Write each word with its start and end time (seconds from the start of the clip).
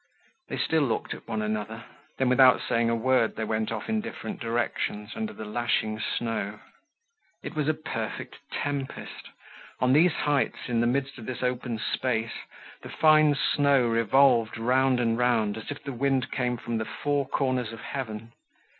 They 0.47 0.57
still 0.57 0.81
looked 0.81 1.13
at 1.13 1.27
one 1.27 1.43
another. 1.43 1.83
Then, 2.17 2.27
without 2.29 2.59
saying 2.67 2.89
a 2.89 2.95
word, 2.95 3.35
they 3.35 3.43
went 3.43 3.71
off 3.71 3.87
in 3.87 4.01
different 4.01 4.39
directions 4.39 5.11
under 5.15 5.31
the 5.31 5.45
lashing 5.45 5.99
snow. 5.99 6.59
It 7.43 7.53
was 7.53 7.67
a 7.67 7.75
perfect 7.75 8.39
tempest. 8.51 9.29
On 9.79 9.93
these 9.93 10.11
heights, 10.13 10.67
in 10.67 10.81
the 10.81 10.87
midst 10.87 11.19
of 11.19 11.27
this 11.27 11.43
open 11.43 11.77
space, 11.77 12.33
the 12.81 12.89
fine 12.89 13.35
snow 13.35 13.85
revolved 13.85 14.57
round 14.57 14.99
and 14.99 15.19
round 15.19 15.55
as 15.55 15.69
if 15.69 15.83
the 15.83 15.93
wind 15.93 16.31
came 16.31 16.57
from 16.57 16.79
the 16.79 16.85
four 17.03 17.27
corners 17.27 17.71
of 17.71 17.81
heaven. 17.81 18.33